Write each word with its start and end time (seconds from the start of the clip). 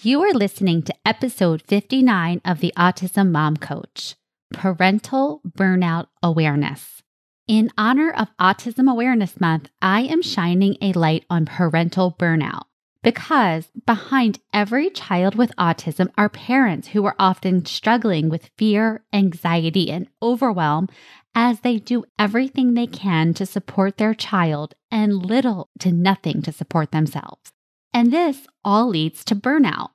You 0.00 0.22
are 0.22 0.32
listening 0.32 0.82
to 0.82 0.94
episode 1.04 1.60
59 1.66 2.40
of 2.44 2.60
the 2.60 2.72
Autism 2.76 3.32
Mom 3.32 3.56
Coach 3.56 4.14
Parental 4.52 5.40
Burnout 5.44 6.06
Awareness. 6.22 7.02
In 7.48 7.72
honor 7.76 8.12
of 8.12 8.28
Autism 8.38 8.88
Awareness 8.88 9.40
Month, 9.40 9.70
I 9.82 10.02
am 10.02 10.22
shining 10.22 10.76
a 10.80 10.92
light 10.92 11.24
on 11.28 11.46
parental 11.46 12.12
burnout 12.16 12.66
because 13.02 13.72
behind 13.88 14.38
every 14.54 14.88
child 14.88 15.34
with 15.34 15.50
autism 15.56 16.12
are 16.16 16.28
parents 16.28 16.88
who 16.88 17.04
are 17.04 17.16
often 17.18 17.66
struggling 17.66 18.28
with 18.28 18.52
fear, 18.56 19.02
anxiety, 19.12 19.90
and 19.90 20.06
overwhelm 20.22 20.88
as 21.34 21.62
they 21.62 21.76
do 21.76 22.04
everything 22.16 22.74
they 22.74 22.86
can 22.86 23.34
to 23.34 23.44
support 23.44 23.96
their 23.96 24.14
child 24.14 24.76
and 24.92 25.26
little 25.26 25.70
to 25.80 25.90
nothing 25.90 26.40
to 26.42 26.52
support 26.52 26.92
themselves. 26.92 27.50
And 27.92 28.12
this 28.12 28.46
all 28.64 28.88
leads 28.88 29.24
to 29.24 29.34
burnout. 29.34 29.90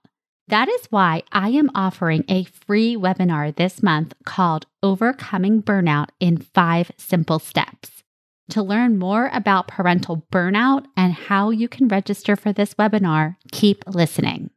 That 0.47 0.67
is 0.67 0.87
why 0.89 1.23
I 1.31 1.49
am 1.49 1.69
offering 1.73 2.25
a 2.27 2.43
free 2.43 2.95
webinar 2.95 3.55
this 3.55 3.81
month 3.81 4.13
called 4.25 4.65
Overcoming 4.81 5.63
Burnout 5.63 6.09
in 6.19 6.37
Five 6.37 6.91
Simple 6.97 7.39
Steps. 7.39 8.03
To 8.49 8.61
learn 8.61 8.99
more 8.99 9.29
about 9.31 9.67
parental 9.69 10.25
burnout 10.31 10.85
and 10.97 11.13
how 11.13 11.49
you 11.49 11.69
can 11.69 11.87
register 11.87 12.35
for 12.35 12.51
this 12.51 12.73
webinar, 12.73 13.37
keep 13.51 13.83
listening. 13.87 14.49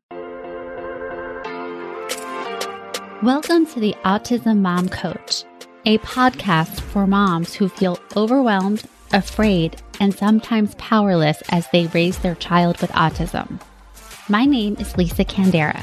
Welcome 3.23 3.67
to 3.67 3.81
the 3.81 3.95
Autism 4.05 4.59
Mom 4.59 4.89
Coach, 4.89 5.45
a 5.85 5.99
podcast 5.99 6.81
for 6.81 7.07
moms 7.07 7.55
who 7.55 7.69
feel 7.69 7.99
overwhelmed, 8.17 8.85
afraid, 9.13 9.81
and 10.01 10.15
sometimes 10.15 10.75
powerless 10.77 11.43
as 11.51 11.69
they 11.73 11.87
raise 11.89 12.19
their 12.19 12.35
child 12.35 12.81
with 12.81 12.91
autism. 12.93 13.61
My 14.29 14.45
name 14.45 14.77
is 14.79 14.97
Lisa 14.97 15.25
Candera. 15.25 15.83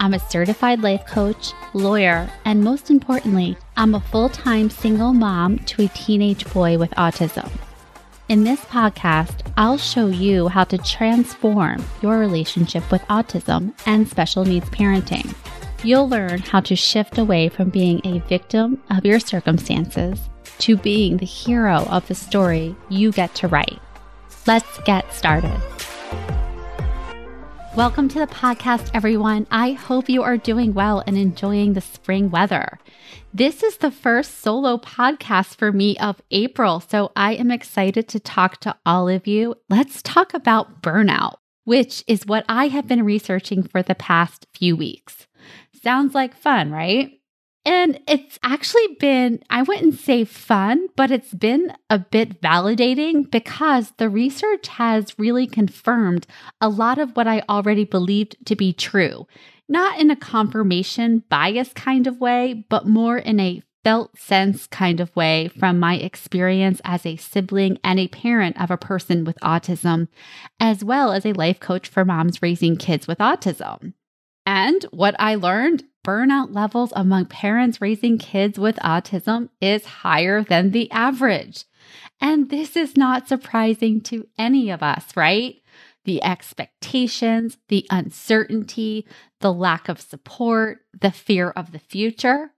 I'm 0.00 0.14
a 0.14 0.18
certified 0.18 0.80
life 0.80 1.06
coach, 1.06 1.52
lawyer, 1.72 2.28
and 2.44 2.62
most 2.62 2.90
importantly, 2.90 3.56
I'm 3.76 3.94
a 3.94 4.00
full 4.00 4.28
time 4.28 4.68
single 4.68 5.12
mom 5.12 5.58
to 5.60 5.84
a 5.84 5.88
teenage 5.88 6.44
boy 6.52 6.76
with 6.76 6.90
autism. 6.92 7.50
In 8.28 8.44
this 8.44 8.60
podcast, 8.60 9.50
I'll 9.56 9.78
show 9.78 10.06
you 10.06 10.48
how 10.48 10.64
to 10.64 10.78
transform 10.78 11.84
your 12.02 12.18
relationship 12.18 12.90
with 12.90 13.02
autism 13.02 13.74
and 13.86 14.08
special 14.08 14.44
needs 14.44 14.68
parenting. 14.70 15.34
You'll 15.82 16.08
learn 16.08 16.40
how 16.40 16.60
to 16.60 16.74
shift 16.74 17.18
away 17.18 17.48
from 17.48 17.68
being 17.68 18.00
a 18.04 18.20
victim 18.20 18.82
of 18.90 19.04
your 19.04 19.20
circumstances 19.20 20.18
to 20.58 20.76
being 20.76 21.16
the 21.16 21.26
hero 21.26 21.86
of 21.90 22.06
the 22.08 22.14
story 22.14 22.74
you 22.88 23.12
get 23.12 23.34
to 23.36 23.48
write. 23.48 23.80
Let's 24.46 24.78
get 24.80 25.12
started. 25.12 25.60
Welcome 27.76 28.08
to 28.10 28.20
the 28.20 28.28
podcast, 28.28 28.88
everyone. 28.94 29.48
I 29.50 29.72
hope 29.72 30.08
you 30.08 30.22
are 30.22 30.36
doing 30.36 30.74
well 30.74 31.02
and 31.08 31.18
enjoying 31.18 31.72
the 31.72 31.80
spring 31.80 32.30
weather. 32.30 32.78
This 33.32 33.64
is 33.64 33.78
the 33.78 33.90
first 33.90 34.38
solo 34.42 34.78
podcast 34.78 35.56
for 35.56 35.72
me 35.72 35.96
of 35.98 36.22
April, 36.30 36.78
so 36.78 37.10
I 37.16 37.34
am 37.34 37.50
excited 37.50 38.06
to 38.08 38.20
talk 38.20 38.60
to 38.60 38.76
all 38.86 39.08
of 39.08 39.26
you. 39.26 39.56
Let's 39.68 40.02
talk 40.02 40.34
about 40.34 40.82
burnout, 40.82 41.38
which 41.64 42.04
is 42.06 42.26
what 42.26 42.44
I 42.48 42.68
have 42.68 42.86
been 42.86 43.04
researching 43.04 43.64
for 43.64 43.82
the 43.82 43.96
past 43.96 44.46
few 44.54 44.76
weeks. 44.76 45.26
Sounds 45.82 46.14
like 46.14 46.36
fun, 46.36 46.70
right? 46.70 47.10
And 47.66 47.98
it's 48.06 48.38
actually 48.42 48.96
been, 49.00 49.42
I 49.48 49.62
wouldn't 49.62 49.98
say 49.98 50.24
fun, 50.24 50.88
but 50.96 51.10
it's 51.10 51.32
been 51.32 51.72
a 51.88 51.98
bit 51.98 52.42
validating 52.42 53.30
because 53.30 53.92
the 53.96 54.10
research 54.10 54.68
has 54.68 55.18
really 55.18 55.46
confirmed 55.46 56.26
a 56.60 56.68
lot 56.68 56.98
of 56.98 57.16
what 57.16 57.26
I 57.26 57.42
already 57.48 57.84
believed 57.84 58.36
to 58.46 58.54
be 58.54 58.74
true. 58.74 59.26
Not 59.66 59.98
in 59.98 60.10
a 60.10 60.16
confirmation 60.16 61.24
bias 61.30 61.72
kind 61.72 62.06
of 62.06 62.20
way, 62.20 62.66
but 62.68 62.86
more 62.86 63.16
in 63.16 63.40
a 63.40 63.62
felt 63.82 64.18
sense 64.18 64.66
kind 64.66 64.98
of 64.98 65.14
way 65.14 65.48
from 65.48 65.78
my 65.78 65.96
experience 65.96 66.80
as 66.84 67.04
a 67.04 67.16
sibling 67.16 67.78
and 67.84 67.98
a 67.98 68.08
parent 68.08 68.60
of 68.60 68.70
a 68.70 68.78
person 68.78 69.24
with 69.24 69.38
autism, 69.40 70.08
as 70.58 70.82
well 70.82 71.12
as 71.12 71.24
a 71.24 71.34
life 71.34 71.60
coach 71.60 71.88
for 71.88 72.04
moms 72.04 72.42
raising 72.42 72.76
kids 72.76 73.06
with 73.06 73.18
autism. 73.18 73.92
And 74.46 74.82
what 74.90 75.14
I 75.18 75.34
learned 75.34 75.84
burnout 76.04 76.54
levels 76.54 76.92
among 76.94 77.26
parents 77.26 77.80
raising 77.80 78.18
kids 78.18 78.58
with 78.58 78.76
autism 78.76 79.48
is 79.60 79.84
higher 79.84 80.44
than 80.44 80.70
the 80.70 80.90
average. 80.92 81.64
And 82.20 82.50
this 82.50 82.76
is 82.76 82.96
not 82.96 83.26
surprising 83.26 84.00
to 84.02 84.28
any 84.38 84.70
of 84.70 84.82
us, 84.82 85.16
right? 85.16 85.56
The 86.04 86.22
expectations, 86.22 87.58
the 87.68 87.86
uncertainty, 87.90 89.06
the 89.40 89.52
lack 89.52 89.88
of 89.88 90.00
support, 90.00 90.80
the 91.00 91.10
fear 91.10 91.50
of 91.50 91.72
the 91.72 91.78
future. 91.78 92.50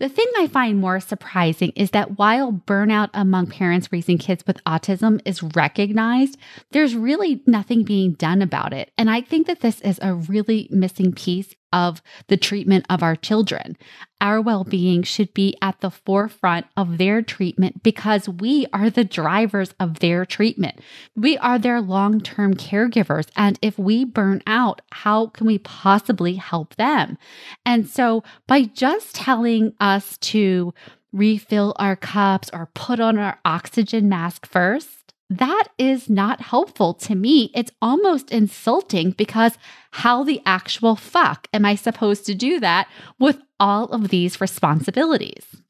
The 0.00 0.08
thing 0.08 0.26
I 0.38 0.46
find 0.46 0.78
more 0.78 0.98
surprising 0.98 1.72
is 1.76 1.90
that 1.90 2.16
while 2.16 2.52
burnout 2.52 3.10
among 3.12 3.48
parents 3.48 3.92
raising 3.92 4.16
kids 4.16 4.42
with 4.46 4.64
autism 4.64 5.20
is 5.26 5.42
recognized, 5.42 6.38
there's 6.70 6.96
really 6.96 7.42
nothing 7.46 7.84
being 7.84 8.12
done 8.12 8.40
about 8.40 8.72
it. 8.72 8.90
And 8.96 9.10
I 9.10 9.20
think 9.20 9.46
that 9.46 9.60
this 9.60 9.78
is 9.82 9.98
a 10.00 10.14
really 10.14 10.68
missing 10.70 11.12
piece 11.12 11.54
of 11.72 12.02
the 12.28 12.36
treatment 12.36 12.86
of 12.88 13.02
our 13.02 13.16
children. 13.16 13.76
Our 14.20 14.40
well 14.40 14.64
being 14.64 15.02
should 15.02 15.32
be 15.32 15.56
at 15.62 15.80
the 15.80 15.90
forefront 15.90 16.66
of 16.76 16.98
their 16.98 17.22
treatment 17.22 17.82
because 17.82 18.28
we 18.28 18.66
are 18.72 18.90
the 18.90 19.04
drivers 19.04 19.74
of 19.80 20.00
their 20.00 20.26
treatment. 20.26 20.80
We 21.16 21.38
are 21.38 21.58
their 21.58 21.80
long 21.80 22.20
term 22.20 22.54
caregivers. 22.54 23.28
And 23.36 23.58
if 23.62 23.78
we 23.78 24.04
burn 24.04 24.42
out, 24.46 24.82
how 24.92 25.28
can 25.28 25.46
we 25.46 25.58
possibly 25.58 26.34
help 26.34 26.76
them? 26.76 27.16
And 27.64 27.88
so 27.88 28.22
by 28.46 28.64
just 28.64 29.14
telling 29.14 29.74
us 29.80 30.18
to 30.18 30.74
refill 31.12 31.74
our 31.78 31.96
cups 31.96 32.50
or 32.52 32.68
put 32.74 33.00
on 33.00 33.18
our 33.18 33.38
oxygen 33.44 34.08
mask 34.08 34.46
first, 34.46 34.99
that 35.30 35.68
is 35.78 36.10
not 36.10 36.40
helpful 36.40 36.92
to 36.94 37.14
me. 37.14 37.52
It's 37.54 37.70
almost 37.80 38.32
insulting 38.32 39.12
because 39.12 39.56
how 39.92 40.24
the 40.24 40.42
actual 40.44 40.96
fuck 40.96 41.46
am 41.52 41.64
I 41.64 41.76
supposed 41.76 42.26
to 42.26 42.34
do 42.34 42.58
that 42.58 42.88
with 43.18 43.38
all 43.60 43.86
of 43.86 44.08
these 44.08 44.40
responsibilities? 44.40 45.62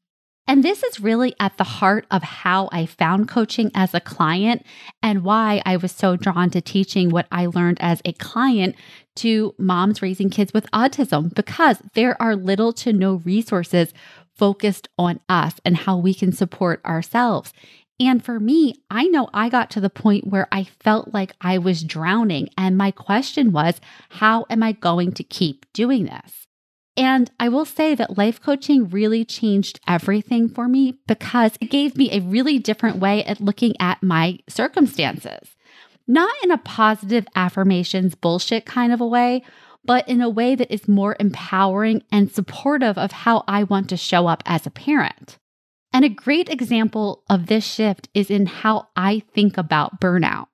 And 0.47 0.63
this 0.63 0.83
is 0.83 0.99
really 0.99 1.35
at 1.39 1.57
the 1.57 1.63
heart 1.63 2.07
of 2.09 2.23
how 2.23 2.67
I 2.71 2.87
found 2.87 3.29
coaching 3.29 3.71
as 3.75 3.93
a 3.93 4.01
client 4.01 4.65
and 5.01 5.23
why 5.23 5.61
I 5.65 5.77
was 5.77 5.91
so 5.91 6.15
drawn 6.15 6.49
to 6.49 6.59
teaching 6.59 7.09
what 7.09 7.27
I 7.31 7.45
learned 7.45 7.77
as 7.79 8.01
a 8.03 8.13
client 8.13 8.75
to 9.17 9.53
moms 9.59 10.01
raising 10.01 10.31
kids 10.31 10.53
with 10.53 10.69
autism 10.71 11.33
because 11.35 11.77
there 11.93 12.19
are 12.21 12.35
little 12.35 12.73
to 12.73 12.91
no 12.91 13.15
resources 13.23 13.93
focused 14.35 14.89
on 14.97 15.19
us 15.29 15.53
and 15.63 15.77
how 15.77 15.97
we 15.97 16.13
can 16.13 16.31
support 16.31 16.83
ourselves. 16.83 17.53
And 18.01 18.25
for 18.25 18.39
me, 18.39 18.81
I 18.89 19.03
know 19.03 19.29
I 19.31 19.47
got 19.47 19.69
to 19.71 19.79
the 19.79 19.89
point 19.89 20.25
where 20.25 20.47
I 20.51 20.63
felt 20.63 21.13
like 21.13 21.33
I 21.39 21.59
was 21.59 21.83
drowning. 21.83 22.49
And 22.57 22.75
my 22.75 22.89
question 22.89 23.51
was, 23.51 23.79
how 24.09 24.47
am 24.49 24.63
I 24.63 24.71
going 24.71 25.11
to 25.11 25.23
keep 25.23 25.71
doing 25.71 26.05
this? 26.05 26.47
And 26.97 27.29
I 27.39 27.47
will 27.47 27.63
say 27.63 27.93
that 27.93 28.17
life 28.17 28.41
coaching 28.41 28.89
really 28.89 29.23
changed 29.23 29.79
everything 29.87 30.49
for 30.49 30.67
me 30.67 30.97
because 31.07 31.51
it 31.61 31.69
gave 31.69 31.95
me 31.95 32.11
a 32.11 32.21
really 32.21 32.57
different 32.57 32.97
way 32.97 33.23
at 33.23 33.39
looking 33.39 33.75
at 33.79 34.01
my 34.01 34.39
circumstances. 34.49 35.55
Not 36.07 36.33
in 36.43 36.49
a 36.49 36.57
positive 36.57 37.27
affirmations 37.35 38.15
bullshit 38.15 38.65
kind 38.65 38.91
of 38.91 38.99
a 38.99 39.07
way, 39.07 39.43
but 39.85 40.09
in 40.09 40.21
a 40.21 40.29
way 40.29 40.55
that 40.55 40.73
is 40.73 40.87
more 40.87 41.15
empowering 41.19 42.01
and 42.11 42.31
supportive 42.31 42.97
of 42.97 43.11
how 43.11 43.43
I 43.47 43.63
want 43.63 43.89
to 43.89 43.97
show 43.97 44.25
up 44.25 44.41
as 44.47 44.65
a 44.65 44.71
parent. 44.71 45.37
And 45.93 46.05
a 46.05 46.09
great 46.09 46.49
example 46.49 47.23
of 47.29 47.47
this 47.47 47.65
shift 47.65 48.07
is 48.13 48.29
in 48.29 48.45
how 48.45 48.87
I 48.95 49.23
think 49.33 49.57
about 49.57 49.99
burnout. 49.99 50.47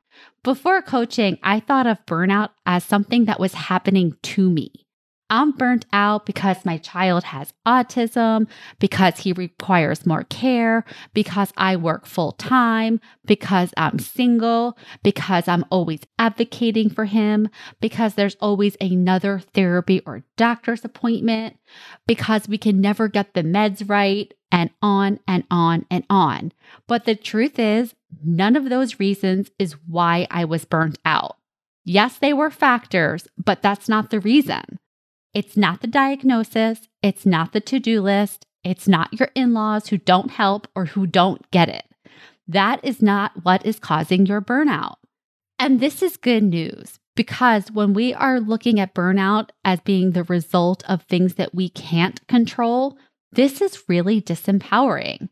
Before 0.43 0.81
coaching, 0.81 1.37
I 1.43 1.59
thought 1.59 1.85
of 1.85 2.05
burnout 2.05 2.49
as 2.65 2.83
something 2.83 3.25
that 3.25 3.39
was 3.39 3.53
happening 3.53 4.15
to 4.23 4.49
me. 4.49 4.86
I'm 5.29 5.51
burnt 5.51 5.85
out 5.91 6.25
because 6.25 6.63
my 6.63 6.77
child 6.77 7.25
has 7.25 7.53
autism, 7.65 8.47
because 8.79 9.19
he 9.19 9.33
requires 9.33 10.05
more 10.05 10.23
care, 10.23 10.85
because 11.13 11.51
I 11.57 11.75
work 11.75 12.05
full 12.05 12.31
time, 12.33 13.01
because 13.25 13.73
I'm 13.75 13.99
single, 13.99 14.77
because 15.03 15.47
I'm 15.47 15.65
always 15.69 16.01
advocating 16.17 16.89
for 16.89 17.05
him, 17.05 17.49
because 17.81 18.13
there's 18.13 18.37
always 18.39 18.77
another 18.79 19.39
therapy 19.39 20.01
or 20.05 20.23
doctor's 20.37 20.85
appointment, 20.85 21.57
because 22.05 22.47
we 22.47 22.57
can 22.57 22.79
never 22.79 23.07
get 23.07 23.33
the 23.33 23.43
meds 23.43 23.89
right, 23.89 24.33
and 24.51 24.69
on 24.81 25.19
and 25.27 25.43
on 25.51 25.85
and 25.91 26.05
on. 26.09 26.53
But 26.87 27.05
the 27.05 27.15
truth 27.15 27.59
is, 27.59 27.95
none 28.23 28.55
of 28.55 28.69
those 28.69 28.99
reasons 28.99 29.51
is 29.59 29.75
why 29.87 30.27
I 30.31 30.45
was 30.45 30.63
burnt 30.65 30.97
out. 31.03 31.37
Yes, 31.83 32.17
they 32.17 32.33
were 32.33 32.51
factors, 32.51 33.27
but 33.37 33.61
that's 33.61 33.89
not 33.89 34.09
the 34.09 34.19
reason. 34.19 34.79
It's 35.37 35.55
not 35.55 35.81
the 35.81 35.87
diagnosis, 35.87 36.87
it's 37.03 37.23
not 37.23 37.53
the 37.53 37.61
to 37.61 37.79
do 37.79 38.01
list, 38.01 38.47
it's 38.63 38.87
not 38.87 39.13
your 39.13 39.29
in 39.35 39.53
laws 39.53 39.89
who 39.89 39.99
don't 39.99 40.31
help 40.31 40.67
or 40.73 40.85
who 40.85 41.05
don't 41.05 41.47
get 41.51 41.69
it. 41.69 41.85
That 42.47 42.83
is 42.83 43.03
not 43.03 43.43
what 43.43 43.63
is 43.63 43.77
causing 43.77 44.25
your 44.25 44.41
burnout. 44.41 44.95
And 45.59 45.79
this 45.79 46.01
is 46.01 46.17
good 46.17 46.41
news 46.41 46.97
Because 47.15 47.71
when 47.71 47.93
we 47.93 48.15
are 48.15 48.39
looking 48.39 48.79
at 48.79 48.95
burnout 48.95 49.49
as 49.63 49.79
being 49.81 50.11
the 50.11 50.23
result 50.23 50.83
of 50.89 51.03
things 51.03 51.35
that 51.35 51.53
we 51.53 51.69
can't 51.69 52.25
control, 52.27 52.97
this 53.31 53.61
is 53.61 53.83
really 53.87 54.19
disempowering. 54.19 55.29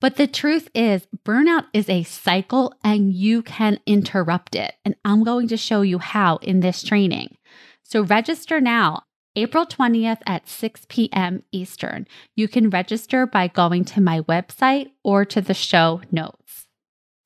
But 0.00 0.14
the 0.14 0.28
truth 0.28 0.68
is, 0.76 1.08
burnout 1.24 1.66
is 1.72 1.88
a 1.88 2.04
cycle 2.04 2.72
and 2.84 3.12
you 3.12 3.42
can 3.42 3.80
interrupt 3.84 4.54
it. 4.54 4.74
And 4.84 4.94
I'm 5.04 5.24
going 5.24 5.48
to 5.48 5.56
show 5.56 5.82
you 5.82 5.98
how 5.98 6.36
in 6.36 6.60
this 6.60 6.84
training. 6.84 7.36
So 7.82 8.02
register 8.02 8.60
now. 8.60 9.02
April 9.40 9.64
20th 9.64 10.18
at 10.26 10.46
6 10.46 10.84
p.m. 10.90 11.42
Eastern. 11.50 12.06
You 12.36 12.46
can 12.46 12.68
register 12.68 13.26
by 13.26 13.48
going 13.48 13.86
to 13.86 14.00
my 14.02 14.20
website 14.20 14.90
or 15.02 15.24
to 15.24 15.40
the 15.40 15.54
show 15.54 16.02
notes. 16.12 16.66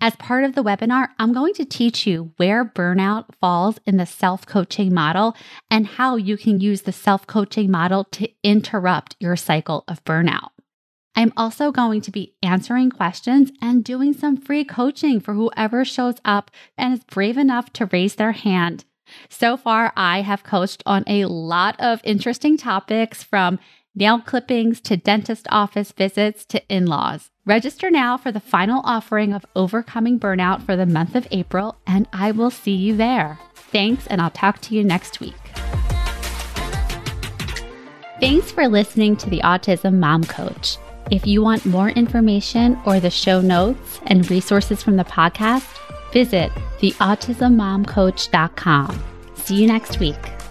As 0.01 0.15
part 0.15 0.45
of 0.45 0.55
the 0.55 0.63
webinar, 0.63 1.09
I'm 1.19 1.33
going 1.33 1.55
to 1.55 1.65
teach 1.65 2.07
you 2.07 2.33
where 2.37 2.65
burnout 2.65 3.35
falls 3.41 3.81
in 3.85 3.97
the 3.97 4.07
self 4.07 4.47
coaching 4.47 4.95
model 4.95 5.35
and 5.69 5.89
how 5.89 6.15
you 6.15 6.37
can 6.37 6.61
use 6.61 6.83
the 6.83 6.93
self 6.93 7.27
coaching 7.27 7.69
model 7.69 8.05
to 8.13 8.29
interrupt 8.45 9.17
your 9.19 9.35
cycle 9.35 9.83
of 9.89 10.05
burnout. 10.05 10.51
I'm 11.17 11.33
also 11.37 11.73
going 11.73 12.01
to 12.03 12.13
be 12.13 12.37
answering 12.45 12.91
questions 12.91 13.51
and 13.61 13.83
doing 13.83 14.13
some 14.13 14.37
free 14.37 14.65
coaching 14.65 15.19
for 15.19 15.35
whoever 15.35 15.85
shows 15.85 16.17
up 16.25 16.53
and 16.79 16.95
is 16.95 17.03
brave 17.03 17.39
enough 17.39 17.73
to 17.73 17.87
raise 17.87 18.15
their 18.15 18.33
hand. 18.33 18.85
So 19.29 19.57
far, 19.57 19.93
I 19.97 20.23
have 20.23 20.45
coached 20.45 20.83
on 20.87 21.05
a 21.07 21.25
lot 21.27 21.79
of 21.81 22.01
interesting 22.05 22.57
topics 22.57 23.23
from 23.23 23.59
nail 23.95 24.21
clippings 24.21 24.81
to 24.81 24.97
dentist 24.97 25.47
office 25.51 25.93
visits 25.93 26.45
to 26.47 26.63
in 26.69 26.87
laws. 26.87 27.31
Register 27.47 27.91
now 27.91 28.17
for 28.17 28.33
the 28.33 28.41
final 28.41 28.81
offering 28.85 29.33
of 29.33 29.45
Overcoming 29.55 30.19
Burnout 30.19 30.63
for 30.63 30.77
the 30.77 30.87
month 30.87 31.15
of 31.15 31.29
April, 31.31 31.77
and 31.87 32.09
I 32.13 32.31
will 32.31 32.51
see 32.51 32.75
you 32.75 32.97
there. 32.97 33.39
Thanks, 33.55 34.07
and 34.07 34.21
I'll 34.21 34.31
talk 34.31 34.61
to 34.63 34.75
you 34.75 34.83
next 34.83 35.21
week. 35.21 35.35
Thanks 38.21 38.51
for 38.51 38.67
listening 38.69 39.17
to 39.19 39.29
the 39.29 39.41
Autism 39.41 39.99
Mom 39.99 40.25
Coach. 40.25 40.79
If 41.11 41.27
you 41.27 41.43
want 41.43 41.67
more 41.67 41.91
information 41.91 42.79
or 42.87 42.99
the 42.99 43.11
show 43.11 43.43
notes 43.43 44.01
and 44.07 44.31
resources 44.31 44.83
from 44.83 44.97
the 44.97 45.05
podcast, 45.05 45.79
visit 46.15 46.51
theautismmomcoach.com. 46.79 49.05
See 49.35 49.57
you 49.57 49.67
next 49.67 50.01
week. 50.01 50.44